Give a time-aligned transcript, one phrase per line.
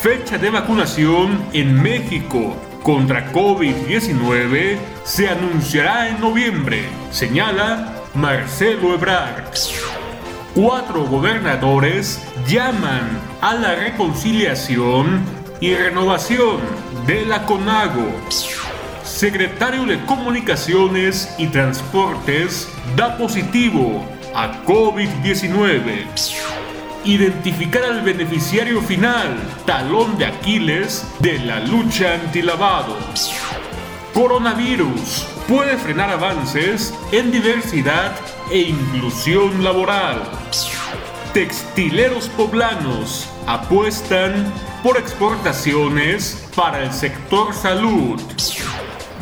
[0.00, 9.44] Fecha de vacunación en México contra COVID-19 se anunciará en noviembre, señala Marcelo Ebrard.
[10.54, 15.24] Cuatro gobernadores llaman a la reconciliación
[15.60, 16.58] y renovación
[17.06, 18.06] de la CONAGO.
[19.04, 24.04] Secretario de Comunicaciones y Transportes da positivo
[24.34, 26.51] a COVID-19
[27.04, 32.96] identificar al beneficiario final, talón de Aquiles de la lucha antilavado.
[34.14, 38.12] Coronavirus puede frenar avances en diversidad
[38.50, 40.22] e inclusión laboral.
[41.32, 48.20] Textileros poblanos apuestan por exportaciones para el sector salud.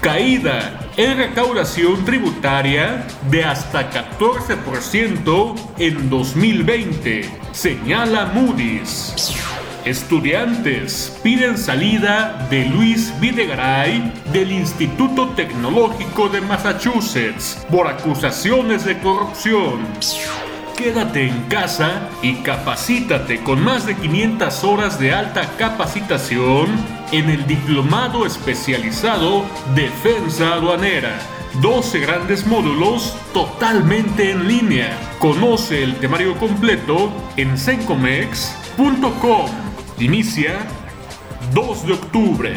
[0.00, 9.36] Caída en recaudación tributaria de hasta 14% en 2020, señala Moody's.
[9.84, 19.86] Estudiantes piden salida de Luis Videgaray del Instituto Tecnológico de Massachusetts por acusaciones de corrupción.
[20.82, 26.68] Quédate en casa y capacítate con más de 500 horas de alta capacitación
[27.12, 31.18] en el Diplomado Especializado Defensa Aduanera.
[31.60, 34.98] 12 grandes módulos totalmente en línea.
[35.18, 39.50] Conoce el temario completo en sencomex.com.
[39.98, 40.60] Inicia
[41.52, 42.56] 2 de octubre.